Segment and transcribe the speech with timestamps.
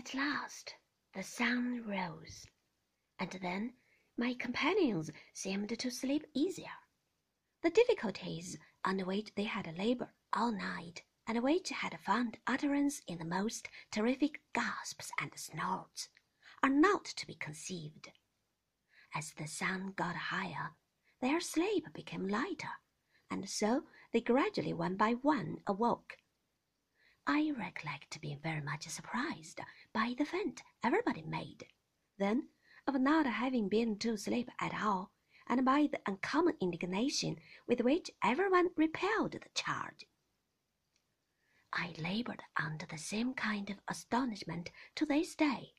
[0.00, 0.76] At last
[1.12, 2.46] the sun rose,
[3.18, 3.74] and then
[4.16, 6.72] my companions seemed to sleep easier.
[7.60, 13.18] The difficulties under which they had labored all night, and which had found utterance in
[13.18, 16.08] the most terrific gasps and snorts,
[16.62, 18.10] are not to be conceived.
[19.14, 20.76] As the sun got higher,
[21.20, 22.72] their sleep became lighter,
[23.30, 23.82] and so
[24.14, 26.16] they gradually one by one awoke.
[27.26, 29.60] I recollect being very much surprised
[29.92, 31.66] by the feint everybody made,
[32.18, 32.48] then
[32.86, 35.12] of not having been to sleep at all,
[35.46, 37.36] and by the uncommon indignation
[37.66, 40.06] with which everyone repelled the charge.
[41.72, 45.74] I labored under the same kind of astonishment to this day,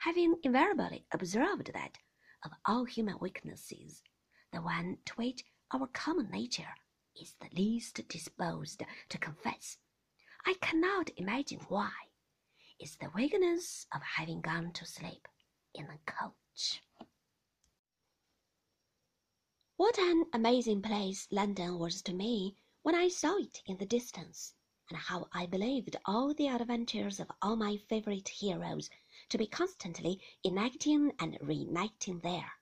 [0.00, 1.98] having invariably observed that,
[2.44, 4.02] of all human weaknesses,
[4.52, 6.74] the one to which our common nature
[7.14, 9.78] is the least disposed to confess,
[10.46, 11.92] I cannot imagine why.
[12.78, 15.28] It's the weakness of having gone to sleep
[15.74, 16.82] in a coach.
[19.76, 24.54] What an amazing place London was to me when I saw it in the distance,
[24.88, 28.88] and how I believed all the adventures of all my favorite heroes
[29.28, 32.52] to be constantly enacting and reenacting there,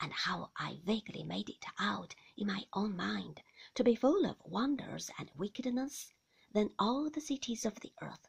[0.00, 3.42] and how I vaguely made it out in my own mind
[3.74, 6.14] to be full of wonders and wickedness
[6.54, 8.28] than all the cities of the earth.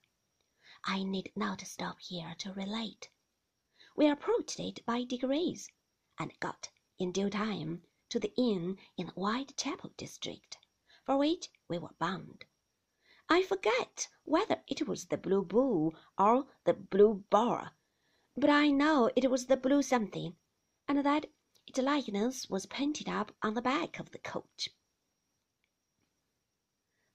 [0.84, 3.10] I need not stop here to relate.
[3.96, 5.70] We approached it by degrees,
[6.18, 10.58] and got, in due time, to the inn in the Whitechapel district,
[11.06, 12.46] for which we were bound.
[13.30, 17.72] I forget whether it was the Blue Bull or the Blue Boar,
[18.36, 20.36] but I know it was the Blue something,
[20.88, 21.32] and that
[21.68, 24.70] its likeness was painted up on the back of the coach.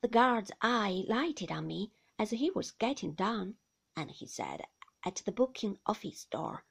[0.02, 3.56] The guard's eye lighted on me as he was getting down,
[3.94, 4.66] and he said
[5.04, 6.64] at the booking office door,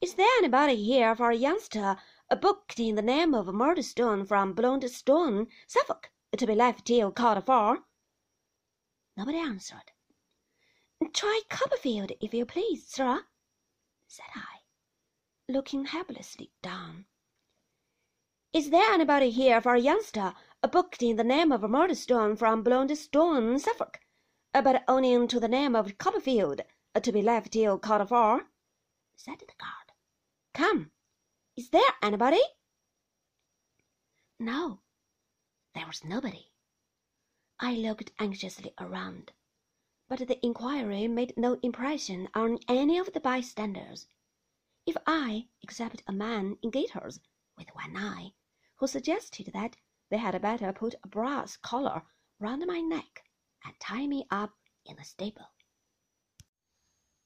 [0.00, 2.00] Is there anybody here for a youngster
[2.40, 7.84] booked in the name of Murdstone from Blunderstone, Suffolk, to be left till called for.
[9.16, 9.92] Nobody answered.
[11.12, 13.26] Try Copperfield, if you please, sir,
[14.06, 14.60] said I,
[15.48, 17.06] looking helplessly down.
[18.52, 20.34] Is there anybody here for a youngster
[20.72, 24.00] booked in the name of Murdstone from Blunderstone, Suffolk,
[24.52, 26.62] but owning to the name of Copperfield,
[26.92, 28.48] uh, to be left till called for?
[29.14, 29.92] said the guard.
[30.52, 30.90] Come,
[31.56, 32.40] is there anybody?
[34.40, 34.80] No,
[35.72, 36.50] there was nobody.
[37.60, 39.30] I looked anxiously around,
[40.08, 44.08] but the inquiry made no impression on any of the bystanders.
[44.86, 47.20] If I, except a man in gaiters,
[47.56, 48.32] with one eye,
[48.80, 49.76] who suggested that
[50.08, 52.02] they had better put a brass collar
[52.38, 53.22] round my neck
[53.62, 54.54] and tie me up
[54.86, 55.50] in the stable.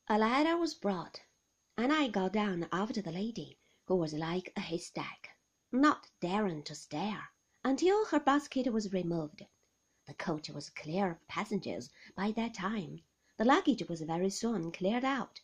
[0.09, 1.23] A ladder was brought,
[1.77, 3.57] and I got down after the lady
[3.87, 5.29] who was like a haystack,
[5.71, 7.31] not daring to stare
[7.63, 9.47] until her basket was removed.
[10.09, 13.05] The coach was clear of passengers by that time.
[13.37, 15.41] The luggage was very soon cleared out.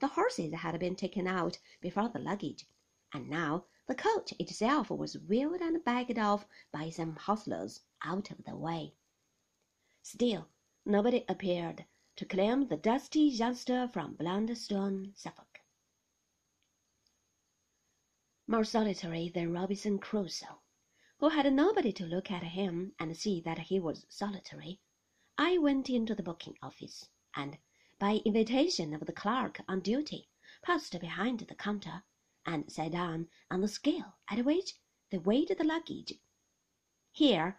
[0.00, 2.66] The horses had been taken out before the luggage,
[3.14, 8.44] and now the coach itself was wheeled and bagged off by some hostlers out of
[8.44, 8.94] the way.
[10.02, 10.48] Still,
[10.84, 11.84] nobody appeared
[12.14, 15.60] to claim the dusty youngster from Blunderstone, Suffolk.
[18.46, 20.60] more solitary than Robinson Crusoe,
[21.18, 24.78] who had nobody to look at him and see that he was solitary,
[25.38, 27.56] I went into the booking office, and,
[27.98, 30.28] by invitation of the clerk on duty,
[30.62, 32.04] passed behind the counter,
[32.44, 34.74] and sat down on the scale at which
[35.10, 36.14] they weighed the luggage.
[37.12, 37.58] Here,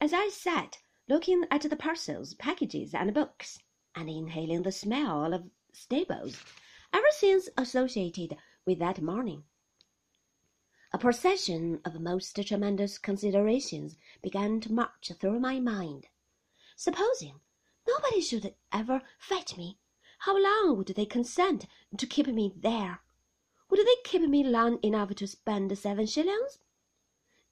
[0.00, 0.78] as I sat
[1.08, 3.58] looking at the parcels, packages, and books,
[3.94, 6.44] and inhaling the smell of stables,
[6.92, 9.44] ever since associated with that morning,
[10.92, 16.06] a procession of most tremendous considerations began to march through my mind.
[16.76, 17.40] Supposing
[17.86, 19.78] nobody should ever fetch me,
[20.20, 21.66] how long would they consent
[21.96, 23.00] to keep me there?
[23.70, 26.58] Would they keep me long enough to spend seven shillings?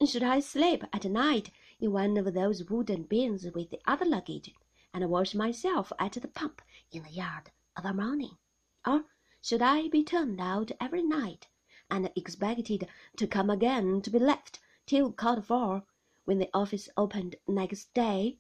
[0.06, 4.54] Should I sleep at night in one of those wooden bins with the other luggage,
[4.94, 8.38] and wash myself at the pump in the yard of a morning?
[8.86, 9.04] Or
[9.42, 11.48] should I be turned out every night
[11.90, 15.84] and expected to come again to be left till called for
[16.24, 18.38] when the office opened next day.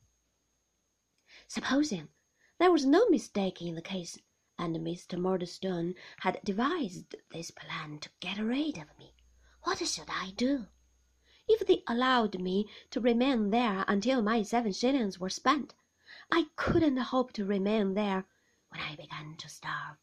[1.46, 2.08] Supposing
[2.58, 4.18] there was no mistake in the case,
[4.58, 5.18] and Mr.
[5.18, 9.12] Murdstone had devised this plan to get rid of me,
[9.62, 10.66] what should I do?
[11.48, 15.74] If they allowed me to remain there until my seven shillings were spent,
[16.32, 18.26] I couldn't hope to remain there
[18.70, 19.98] when I began to starve.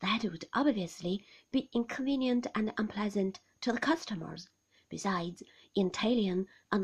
[0.00, 4.48] That would obviously be inconvenient and unpleasant to the customers,
[4.88, 5.42] besides
[5.74, 6.82] entailing on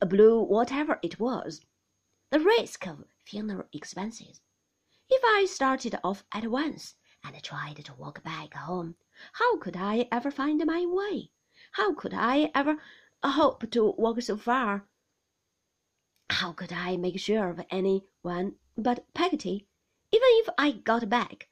[0.00, 1.60] the blue whatever it was,
[2.30, 4.40] the risk of funeral expenses.
[5.10, 8.96] If I started off at once and tried to walk back home,
[9.34, 11.30] how could I ever find my way?
[11.72, 12.78] How could I ever
[13.22, 14.88] hope to walk so far?
[16.30, 19.68] How could I make sure of any one but Peggotty,
[20.10, 21.48] even if I got back?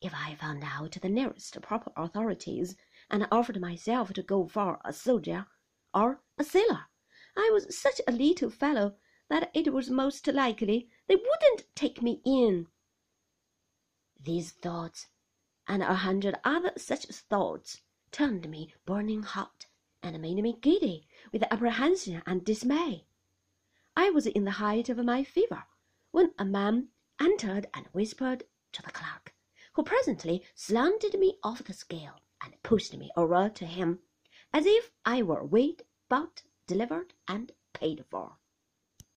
[0.00, 2.76] If I found out the nearest proper authorities
[3.10, 5.46] and offered myself to go for a soldier
[5.92, 6.86] or a sailor,
[7.36, 8.96] I was such a little fellow
[9.28, 12.68] that it was most likely they wouldn't take me in.
[14.26, 15.06] These thoughts
[15.68, 19.66] and a hundred other such thoughts turned me burning hot
[20.02, 23.06] and made me giddy with apprehension and dismay.
[23.96, 25.68] I was in the height of my fever
[26.10, 26.88] when a man
[27.20, 28.42] entered and whispered
[28.72, 29.32] to the clerk
[29.74, 34.00] who presently slanted me off the scale and pushed me over to him
[34.52, 38.38] as if I were weighed, bought, delivered, and paid for.